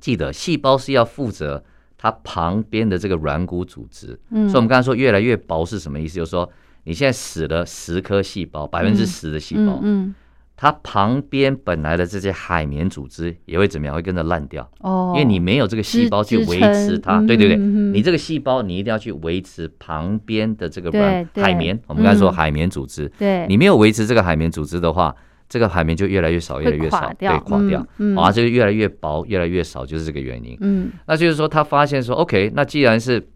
[0.00, 1.62] 记得细胞是要负责。
[1.96, 6.16] 它旁边的这个软骨组织，嗯，所以我们刚才说越来越薄是什么意思？
[6.16, 6.46] 就是说
[6.82, 10.14] 你现在死了十颗细胞，百分之十的细胞，嗯，
[10.56, 13.94] 它旁边本来的这些海绵组织也会怎么样？
[13.94, 14.68] 会跟着烂掉。
[14.80, 21.78] 哦，因为你没有这个细胞去维持它，对对对，你这个细胞你一定要去维持旁边的这个软海绵。
[21.86, 25.14] 我们刚才说海绵组织，对，你没有维持这个海绵组织的话。
[25.46, 27.86] 这个海绵就越来越少，越来越少，对，垮掉，
[28.16, 30.56] 啊，就越来越薄，越来越少，就是这个原因。
[30.60, 33.28] 嗯，那就是说，他发现说，OK，那既然是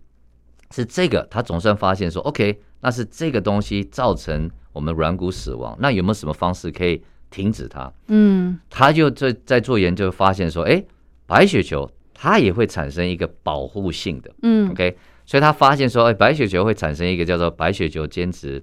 [0.70, 7.92] 是这个，他总算发现说，OK，那是这个东西造成我们软骨死亡，那有没有什么方式可以停止它？
[8.06, 10.80] 嗯，他就在在做研究，发现说，哎，
[11.26, 18.62] 白血球它也会产生一个保护性的，嗯，OK，所以他发现说，哎，白血球会产生一个叫做白血球间质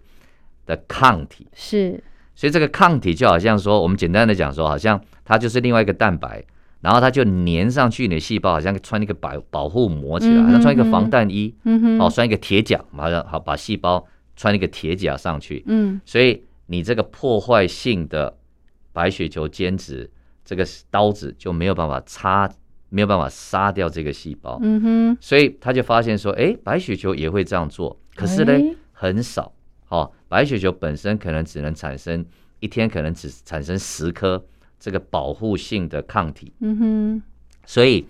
[0.65, 2.01] 的抗体，是。
[2.33, 6.41] 所以这个抗体就好像说，我们简单的讲说，好像它就是另外一个蛋白，
[6.79, 11.53] 然后它就粘上去你的细胞，好像穿一个保保护膜起来，好像穿一个防弹衣，
[11.99, 15.63] 哦，穿一个铁甲，好像好把细胞穿一个铁甲上去。
[15.67, 18.37] 嗯，所以你这个破坏性的
[18.91, 20.09] 白血球间质，
[20.43, 22.49] 这个刀子就没有办法插，
[22.89, 24.59] 没有办法杀掉这个细胞。
[24.61, 28.53] 嗯哼，所以他就发现说，哎，白血球也会这样做，可是呢，
[28.91, 29.53] 很少。
[29.89, 32.25] 哦，白血球本身可能只能产生
[32.59, 34.43] 一天，可能只产生十颗
[34.79, 36.51] 这个保护性的抗体。
[36.59, 37.23] 嗯哼，
[37.65, 38.05] 所以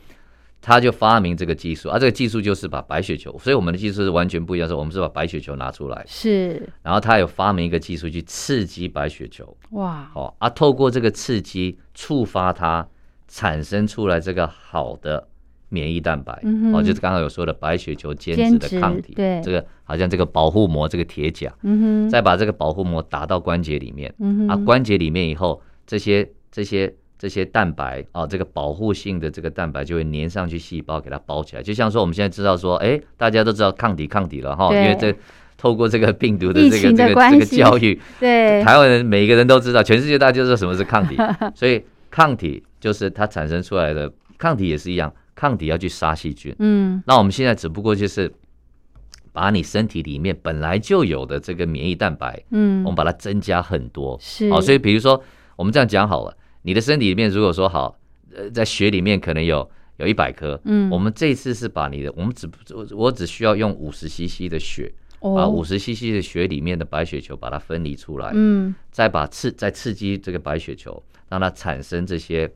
[0.66, 9.56] 他就发明这个技术，啊，这个技术就是把白血球，所以我们的技术是完全不一样，是我们是把白血球拿出来，是，然后他有发明一个技术去刺激白血球。
[9.74, 12.88] 哇，哦，啊，透过这个刺激触发它
[13.28, 15.28] 产生出来这个好的。
[15.68, 16.32] 免疫蛋白。
[16.74, 26.96] 哦，就是刚刚有说的白血球间质的抗体，对，这个好像这个保护膜，这个铁甲，嗯哼，再把这个保护膜打到关节里面，嗯哼，啊，关节里面以后，这些这些这些
[27.52, 31.64] 蛋白啊，这个保护性的这个蛋白就会粘上去细胞，给它包起来。
[31.64, 35.16] 就像说我们现在知道说，哎，大家都知道抗体抗体了哈，因为这
[35.58, 41.16] 透过这个病毒的这个这个这个教育， 对，台湾人每一个人都知道，全世界大家都知道什么是抗体，
[41.56, 45.12] 所以抗体就是它产生出来的抗体也是一样。
[45.38, 48.32] 抗体要去杀细菌，嗯，那我们现在只不过就是
[49.34, 55.22] 把你身体里面本来就有的这个免疫蛋白，嗯，我们把它增加很多，是，好，所以比如说
[55.58, 56.34] 我们这样讲好了，
[56.66, 57.96] 你的身体里面如果说好，
[58.36, 72.52] 呃，在血里面可能有有一百颗，嗯，我们这次是把你的，我们只我我只需要用五十 CC 的血，把五十 CC 的血里面的白血球把它分离出来，嗯，再把刺再刺激这个白血球，让它产生这些。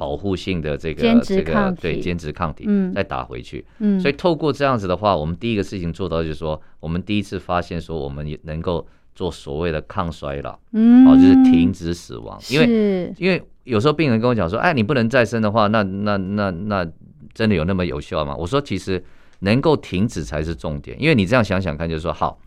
[0.00, 2.90] 保护性的这个这个对兼职抗体，嗯。
[2.94, 3.62] 再打回去。
[3.80, 12.38] 嗯，所以透过这样子的话，我们第一个事情做到就是说，我们第一次发现说，我们也能够做所谓的抗衰老，嗯，哦，就是停止死亡。
[12.50, 16.86] 因为因为有时候病人跟我讲说，哎，你不能再生的话，那那那那
[17.34, 18.34] 真的有那么有效吗？
[18.36, 19.02] 我说，其实
[19.40, 21.00] 能够停止才是重点。
[21.00, 22.38] 因为你这样想想看，就是说，好，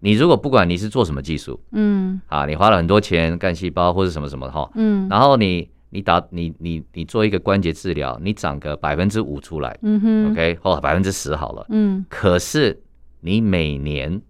[0.00, 5.68] 你如果不管你是做什么技术，嗯，啊，你花了很多钱干细胞或者什么什么哈，嗯，然后你。
[5.92, 12.80] 你打你你你做一个关节治疗，你长个百分之五出来，嗯哼，OK，或百分之十好了，嗯，可是
[13.22, 14.22] 你每年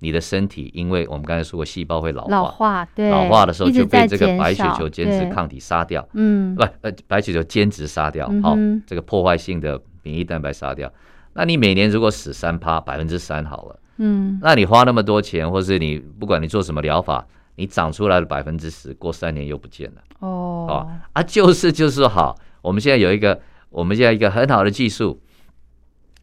[0.00, 8.56] 你的身体，因为我们刚才说过，细胞会老化，老化，对，老化的时候就被这个白血球间质抗体杀掉，嗯，不，呃，白血球间质杀掉，好，
[8.86, 10.92] 这个破坏性的免疫蛋白杀掉，
[11.34, 17.26] 那你每年如果死三趴，百分之三好了，嗯，那你花那么多钱，或是你不管你做什么疗法。
[17.60, 20.00] 你长出来的百分之十，过三年又不见了。
[20.20, 25.20] 哦，啊，就是就是好，我们现在有一个，我们现在一个很好的技术，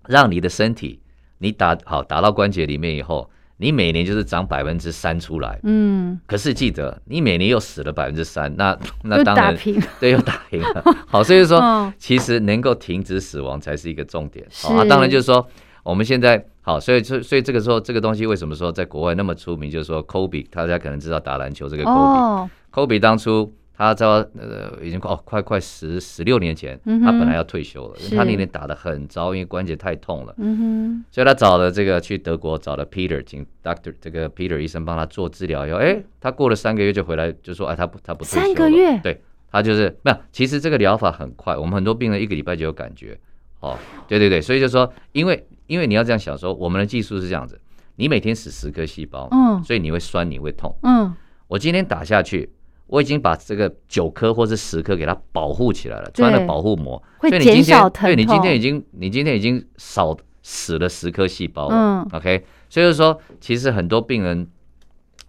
[0.08, 1.02] 让你的身体，
[1.40, 9.56] 你打好打到关节里面以后，你每年就是涨百分之三出来，嗯，可是记得你每年又死了百分之三，那 那当然
[10.00, 10.84] 对又打平了。
[11.08, 14.46] 好，所以说其实能够停止死亡才是一个重点。
[14.62, 15.48] 好，当然就是说
[15.84, 19.72] 我们现在好，所以所所以这个时候这个东西为什么说在国外那么出名？
[19.72, 23.54] 就是说，Kobe 大家可能知道打篮球这个 Kobe，Kobe 当初。
[23.78, 38.46] 他在呃已经哦快快十十六年前，他本来要退休了，他那年打的很糟，因为关节太痛了，嗯所以他找了这个去德国找了 Peter，请 Doctor 这个 Peter 医生帮他做治疗以后，哎，他过了三个月就回来就说，哎，他不他不退休了。
[38.46, 43.20] 三个月，对他就是没有，其实这个疗法很快，我们很多病人一个礼拜就有感觉，
[43.60, 47.60] 哦，对对对，所以就说，因为因为你要这样想说，我们的技术是这样子，
[47.98, 51.14] 你每天死十颗细胞，嗯，所以你会酸，你会痛，嗯，
[51.48, 52.50] 我今天打下去。
[52.88, 61.76] 我已经把这个九颗或是十颗给它保护起来了，穿了保护膜，所以你今天对你今天已经你今天已经少死了十颗细胞了。
[61.76, 64.48] 嗯，OK，所以说其实很多病人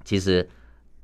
[0.05, 0.47] 其实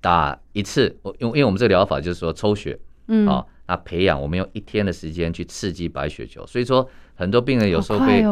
[0.01, 8.23] 打一次，我因为因为我们这个疗法就是说抽血，嗯，啊，那培养我们用一天的时间去刺激白血球，所以说很多病人有时候被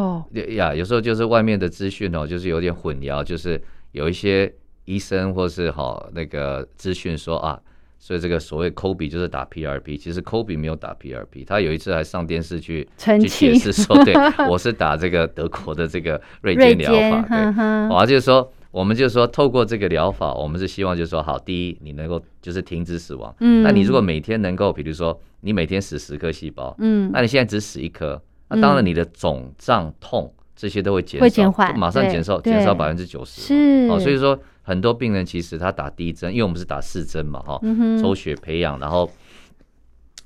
[0.56, 3.58] 呀，有时候就是外面的资讯哦，就是有点混淆，就是
[3.92, 4.52] 有一些
[4.84, 7.58] 医生或是好那个资讯说啊。
[8.02, 14.14] 所以这个所谓 Kobe 就是打 PRP，其实 Kobe 没有打 PRP，他有一次还上电视去去解释说，对
[14.48, 34.40] 我是打这个德国的这个瑞坚疗法，对，我就是说，我们就是说，透过这个疗法，我们是希望就是说，好，第一，你能够就是停止死亡，嗯，那你如果每天能够，比如说你每天死十颗细胞，嗯，那你现在只死一颗，那当然你的肿胀痛这些都会减少，马上减少减少百分之九十，是，哦，所以说。
[34.70, 37.60] 很多病人其实他打第一针，因为我们是打四针嘛，哈，
[38.00, 39.10] 抽血培养，然后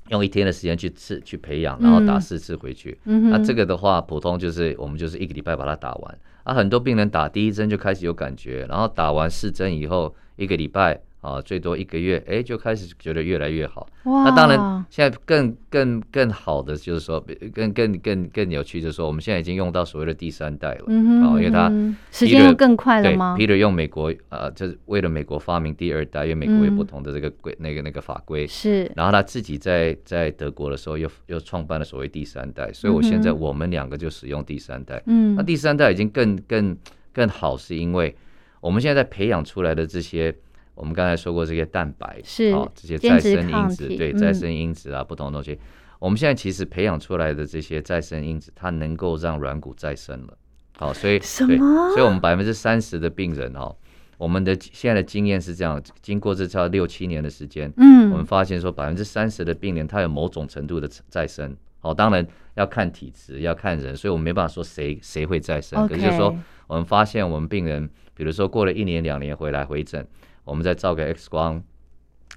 [0.09, 2.95] 用一天的时间去治去培养，然后打四次回去。
[3.05, 6.19] 那这个的话，普通就是我们就是一个礼拜把它打完。
[6.43, 11.01] 啊，很多病人打第一针就开始有感觉，然后打完四针以后一个礼拜。
[11.25, 13.87] 啊，最多一个月，哎，就开始觉得越来越好。
[14.03, 14.25] 哇！
[14.25, 17.19] 那当然，现在更更更好的就是说，
[17.51, 20.83] 更更更更有趣，就是说，我们现在已经用到所谓的第三代了。
[20.85, 21.39] 嗯哼。
[21.39, 21.67] 因为它
[22.11, 28.45] 时间又更快了吗？Peter 用美国，呃，就是为了美国发明第二代，因为美国有不同的这个规，那个那个法规。
[28.45, 28.91] 是。
[28.95, 35.01] 然后他自己在在德国的时候，又又创办了所谓第三代，所以我现在我们两个就使用第三代。
[35.07, 35.33] 嗯。
[35.33, 36.77] 那第三代已经更更
[37.11, 38.15] 更好，是因为
[38.61, 40.35] 我们现在在培养出来的这些。
[40.75, 45.57] 我们刚才说过这些蛋白，是这些再生因子，对再生因子啊，不同的东西。
[45.99, 50.37] 我们现在其实培养出来的这些再生因子，它能够让软骨再生了。
[50.77, 51.55] 好，所以什么？
[51.91, 53.73] 所以我们百分之三十的病人哦，
[54.17, 61.55] 我们的现在的经验是这样：经过这超六七年的时间，嗯，我们发现说百分之三十的病人他有某种程度的再生。
[61.79, 65.87] 好，当然要看体质，要看人，所以我们没办法说谁谁会再生。
[65.87, 66.35] 可是就是说，
[66.67, 70.05] 我们发现我们病人，比如说过了一年两年回来回诊。
[70.45, 71.61] 我们再照个 X 光，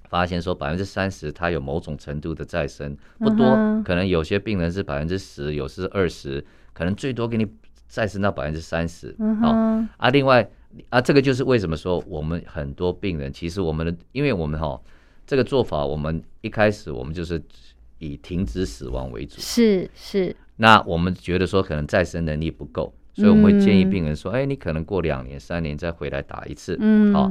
[0.09, 3.47] 发现说百分之三十它有某种程度的再生，不多，
[3.85, 7.47] 可能有些病人是百分之十，有是二十，可能最多给你
[7.87, 9.15] 再生到百分之三十。
[9.41, 9.51] 好
[9.99, 10.51] 啊，另外
[10.89, 14.81] 啊，这个就是为什么说我们很多病人，其实我们的，因为我们哈
[15.27, 17.43] 这个做法，我们一开始我们就是
[17.99, 20.35] 以停止死亡为主，是是。
[20.57, 26.77] 那我们觉得说可能再生能力不够，所以我们会建议病人说，哎，你可能过两年、三年再回来打一次。
[26.81, 27.31] 嗯，好。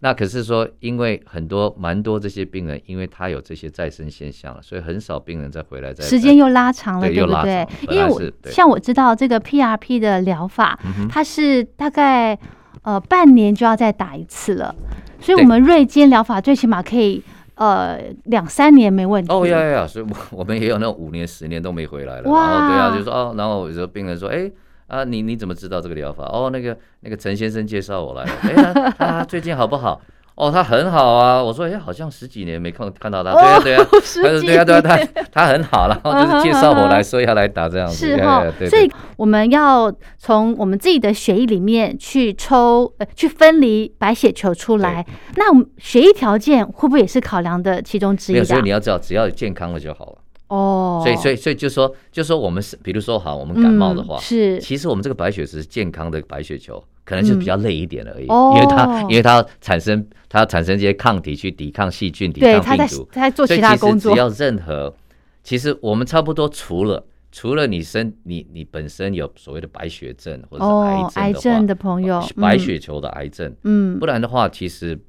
[0.00, 7.66] 那可是说，因为很多蛮多这些病人，因为他有这些再生现象了，所以很少病人再回来再时间又拉长了，对不对？
[7.88, 10.78] 因为我像我知道这个 PRP 的疗法，
[11.08, 12.38] 它是大概
[12.82, 14.74] 呃半年就要再打一次了，
[15.20, 17.22] 所以我们瑞坚疗法最起码可以
[17.54, 19.32] 呃两三年没问题。
[19.32, 22.30] 哦呀呀，所以我 们也有那五年、十年都没回来了。
[22.30, 24.50] 哇，然后对啊，就说哦，然后有时候病人说，哎。
[24.86, 26.24] 啊，你你怎么知道这个疗法？
[26.24, 28.32] 哦，那个那个陈先生介绍我来的。
[28.42, 30.00] 哎，他最近好不好？
[30.36, 31.40] 哦，他很好啊。
[31.40, 33.32] 我说，哎，好像十几年没看看到他。
[33.32, 33.86] 对啊，对啊，
[34.42, 34.98] 对啊，对啊，他
[35.32, 37.94] 他很好，然后就是介绍我来说要来打这样子。
[37.94, 45.06] 是哈，所以我们要从我们自己的血液里面去抽呃去分离白血球出来。
[45.36, 48.42] 那我们血液条件会不会也是考量的其中之一？
[48.42, 50.18] 所以你要知道，只要健康了就好了。
[50.48, 64.12] 哦，所以所以所以就说就说我们是比如说哈，我们感冒的话是，其实我们这个白血是健康的白血球，可能就比较累一点而已，因为它因为它产生它产生这些抗体去抵抗细菌、抵抗病毒，在做其他工作。
[64.12, 64.94] 只要任何，
[65.42, 75.00] 其实我们差不多除了除了你身你你本身有所谓的白血症或者是癌症的朋友，白血球的癌症，嗯，不然的话，其实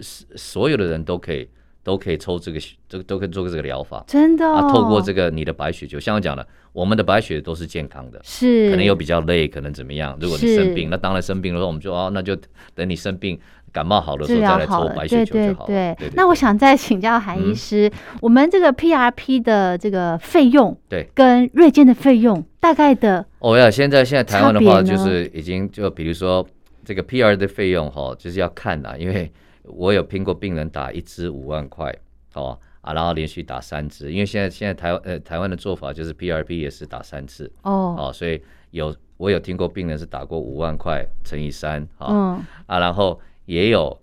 [0.00, 1.46] 所所有的人都可以。
[1.82, 4.04] 都可以抽这个，这个都可以做这个疗法。
[4.06, 10.16] 真的，啊，透过这个你的白血球，像我讲的，我们的白血都是健康的，是可能又比较累，可能怎么样？
[10.20, 12.36] 如果你生病，那当然生病了，我们就哦，那就
[12.74, 13.38] 等你生病
[13.72, 15.66] 感冒好的时候再来抽白血球就好。
[15.66, 16.12] 对对对。
[16.14, 17.90] 那我想再请教韩医师，
[18.20, 26.46] 我们这个 PRP 的这个费用，对，跟瑞健的费用大概的哦呀，现在现在台湾的话，就是已经就比如说
[26.84, 29.32] 这个 PR 的费用哈，就是要看啦，因为。
[29.72, 31.94] 我有听过病人打一支五万块，
[32.34, 44.00] 哦啊，然后连续打三支，因为现在现在台湾呃台湾的做法就是 PRP 也是打三次哦，哦，所以有我有听过病人是打过五万块乘以三，啊啊，然后也有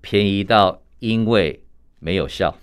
[0.00, 1.62] 便宜到因为
[1.98, 2.54] 没有效，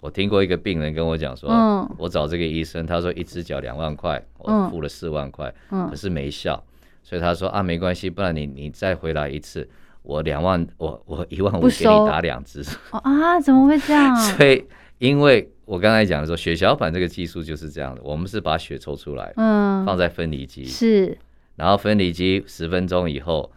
[0.00, 1.88] 我听过一个病人跟我讲说，嗯。
[1.96, 5.88] 我找这个医生，他说一只脚两万块，我付了四万块，嗯。
[5.88, 6.62] 可是没效，
[7.02, 9.66] 所以他说啊没关系，不然你你再回来一次。
[10.04, 13.40] 我两万，我我一万五给你打两支 啊？
[13.40, 14.14] 怎么会这样？
[14.36, 14.62] 所以，
[14.98, 21.16] 因为我刚才讲的说，血小板这个技术就是这样的，我们是把血抽出来，嗯，放在分离机是，
[21.56, 23.50] 然后分离机十分钟以后，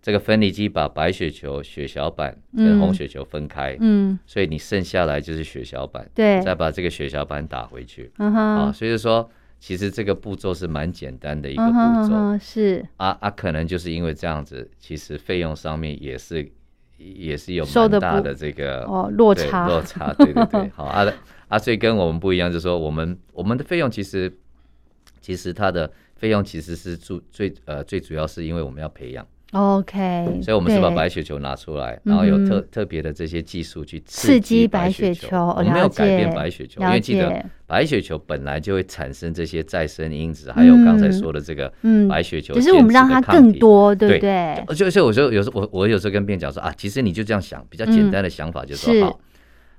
[0.00, 9.28] 这个分离机把白血球、血小板跟红血球分开，嗯，所以你剩下来就是血小板，对，再把这个血小板打回去，嗯哼，啊，所以说。
[9.58, 16.46] 其实这个步骤是蛮简单的一个步骤，是啊啊，可能就是因为这样子，其实费用上面也是
[16.98, 21.06] 也是有蛮大的这个哦落差落差，对对对， 好啊
[21.48, 24.32] 啊，所以跟我们不一样，就是说我们我们的费用其实
[25.20, 29.26] 其实它的费用其实是最最呃最主要是因为我们要培养。
[29.54, 35.54] OK，所以我们是把白血球拿出来，然后有特特别的这些技术去刺激白血球。
[35.56, 41.72] 我们没有改变白血球，因为记得白血球本来就会产生这些再生因子，还有刚才说的这个
[42.08, 44.64] 白血球，只是我们让它更多，对不对？
[44.74, 49.00] 就所以我说有时候我我有时候跟病人讲说啊，其实你就这样想，比较简单的想法就是。
[49.00, 49.20] 说好。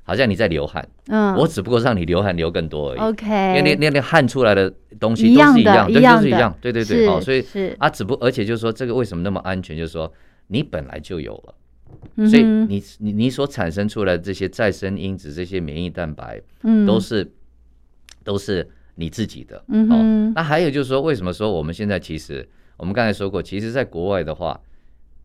[0.08, 3.00] 好像你在流汗，嗯，我只不过让你流汗流更多而已。
[3.00, 9.76] OK，因为那那那汗出来的东西都是一样，对，就是一样，对对对，好，所以是啊，只不而且就是说这个为什么那么安全？
[9.76, 10.12] 就是说
[10.48, 17.28] 你本来就有了，所以你你你所产生出来的这些再生因子、这些免疫蛋白，嗯，都是
[18.24, 19.64] 都是你自己的。
[19.70, 22.48] 嗯哦，那还有就是说，为什么说我们现在其实
[22.78, 24.62] 我们刚才说过，其实在国外的话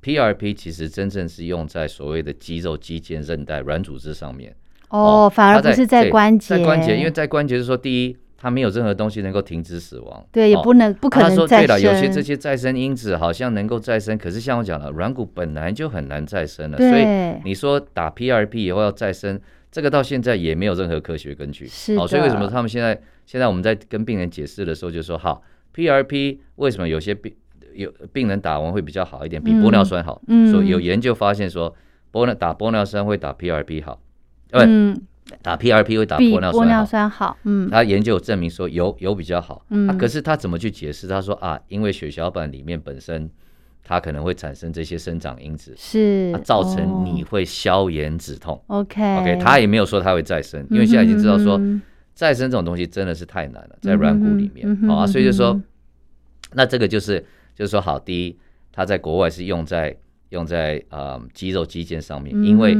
[0.02, 4.56] ，PRP 其实真正是用在所谓的肌肉、肌腱、韧带、软组织上面。
[4.90, 11.28] 哦，反而不是在关节，在关节，因为在关节是说，第一，它没有任何东西能够停止死亡，对，也不能不可能。
[11.28, 17.04] 他说对了，有些这些再生因子好像能够再生，可是像我讲了，软骨本来就很难再生了，所以
[17.44, 21.66] 你说打 PRP 以后要再生，这个到现在也没有任何科学根据。
[21.66, 25.42] 是所以为什么他们现在现在我们在跟病人解释的时候就说，好
[25.74, 27.32] ，PRP 为什么有些病
[27.74, 30.20] 有病人打完会比较好一点，比玻尿酸好？
[30.26, 31.72] 嗯，说有研究发现说，
[32.10, 34.00] 玻尿打玻尿酸会打 PRP 好。
[34.52, 35.00] 嗯，
[35.42, 36.58] 打 PRP 会打玻尿酸好。
[36.58, 41.06] 玻尿酸好，嗯，他研究证明说有有比较好，嗯，可是他怎么去解释？
[41.06, 43.30] 他说啊，因为血小板里面本身
[43.84, 48.60] 它可能会产生这些生长因子，是造成你会消炎止痛。
[48.66, 51.60] OK OK，他也没有说它会再生，因为现在已经知道说
[52.14, 55.60] 再生这种东西真的是太难了，在软骨里面，好啊，所以就说
[56.54, 57.24] 那这个就是
[57.54, 58.38] 就是说好，第一，
[58.72, 59.96] 它在国外是用在
[60.30, 62.76] 用在呃肌肉肌腱上面，因为。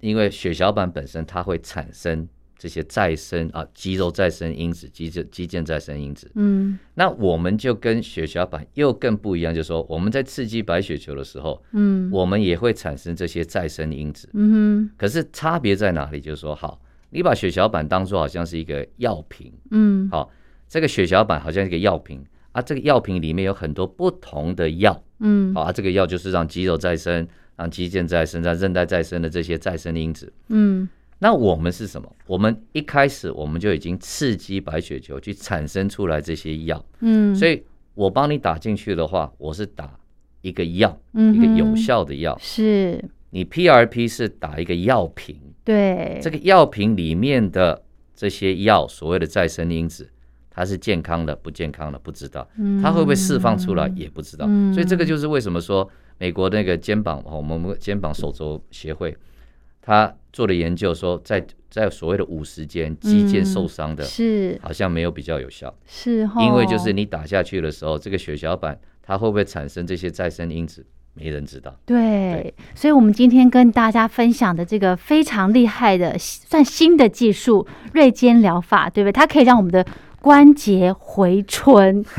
[0.00, 2.26] 因为血小板本身它会产生
[2.58, 6.30] 这些再生啊肌肉再生因子、肌腱肌腱再生因子。
[6.34, 14.28] 嗯，那我们就跟血小板又更不一样，就是说我们在刺激白血球的时候，嗯，我们也会产生这些再生因子。
[14.34, 16.20] 嗯哼，可是差别在哪里？
[16.20, 16.78] 就是说，好，
[17.08, 20.30] 你把血小板当做好像是一个药瓶，嗯，好，
[20.68, 22.22] 这个血小板好像一个药瓶
[22.52, 27.26] 啊，这个药瓶里面有很多不同的药，嗯，好啊，这个药就是让肌肉再生。
[27.60, 30.88] 让肌腱再生、让韧带再生的这些再生因子，嗯，
[31.18, 32.10] 那我们是什么？
[32.26, 39.94] 我们一开始我们就已经刺激白血球去产生出来这些药，嗯，所以我帮你打进去的话，我是打
[40.40, 43.04] 一个药，一个有效的药，是。
[43.28, 47.82] 你 PRP 是打一个药瓶，对，这个药瓶里面的
[48.16, 50.08] 这些药，所谓的再生因子，
[50.48, 52.48] 它是健康的、不健康的不知道，
[52.82, 55.86] 它会不会释放出来也不知道，所以这个就是为什么说。
[56.20, 59.16] 美国那个肩膀，我们肩膀手肘协会，
[59.80, 71.74] 他做的研究说，在在所谓的五十间肌腱受伤的，是好像没有比较有效，是，因为就是你打下去的时候，这个血小板它会不会产生这些再生因子，没人知道。
[71.86, 79.12] 对，所以我们今天跟大家分享的这个非常厉害的算新的技术——锐尖疗法，对不对？
[79.12, 79.86] 它可以让我们的。
[80.20, 82.02] 关节回春，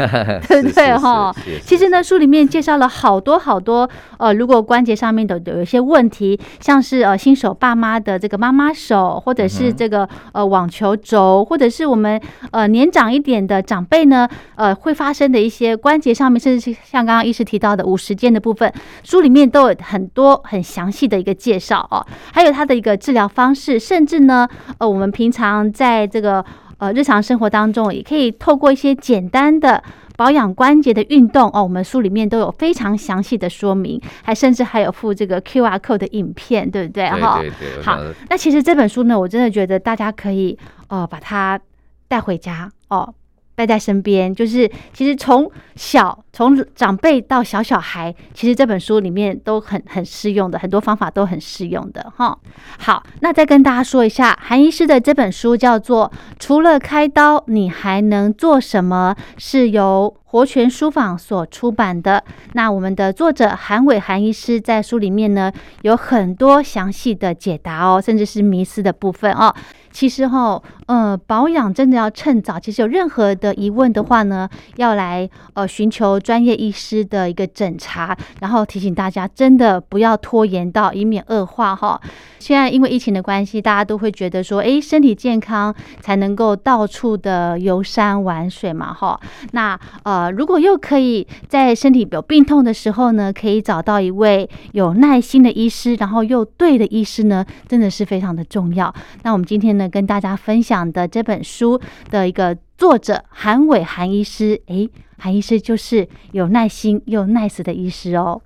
[0.47, 1.33] 对不对哈？
[1.63, 3.87] 其实呢，书里面介绍了好多好多，
[4.17, 12.19] 呃，如果关节上面的有一些问题，像是呃新手爸妈的这个妈妈手，或者是这个呃网球肘，或者是我们
[12.51, 18.73] 呃年长一点的长辈呢，呃会发生的一些关节上面，甚至是像刚刚医师提到的五十肩的部分，
[19.03, 24.47] 书里面都有很多很详细的一个介绍哦，还有它的一个治疗方式，甚至呢，
[24.79, 26.43] 呃，我们平常在这个。
[26.81, 29.83] 呃，日常生活当中也可以透过一些简单的
[30.17, 37.07] 保养关节的运动哦，我们书里面都有非常详细的说明，还甚至还有附这个 Q R code 的影片，对不对？
[37.07, 37.83] 哈，对对。
[37.83, 37.99] 好，
[38.31, 40.57] 那其实这本书呢，我真的觉得大家可以
[40.89, 41.59] 哦把它
[42.07, 43.13] 带回家哦。
[43.61, 52.35] 带在身边，就是其实从小从长辈到小小孩，其实这本书里面都很很适用的，很多方法都很适用的哈。
[52.79, 62.23] 好，那再跟大家说一下，韩医师的这本书叫做《除了开刀，你还能做什么》，是由活泉书坊所出版的。
[62.53, 65.51] 那我们的作者韩伟韩医师在书里面呢，
[65.83, 69.53] 有很多详细的解答哦，甚至是迷思的部分哦。
[69.91, 72.59] 其实哈，呃，保养真的要趁早。
[72.59, 78.17] 其实有任何的疑问的话呢，要来呃寻求专业医师的一个诊查。
[78.39, 81.99] 然后提醒大家，真的不要拖延到，以免恶化哈。
[82.39, 89.19] 现在因为疫情的关系，大家都会觉得说，哎，身体健康才能够到处的游山玩水嘛哈。
[89.51, 98.93] 那呃，如果又可以在身体有病痛的时候呢，可以找到一位有耐心的医师，然后又对的医师呢，真的是非常的重要。
[99.23, 101.79] 那我们今天跟大家分享的这本书
[102.09, 108.41] 的一个作者韩伟韩医师，诶，韩医师就是有耐心又 nice 的医师哦。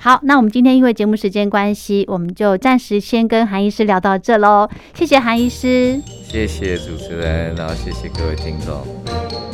[0.00, 4.68] 好，那我们今天因为节目时间关系，我们就暂时先跟韩医师聊到这喽。
[4.94, 9.49] 谢谢韩医师，谢谢主持人，然后谢谢各位听众。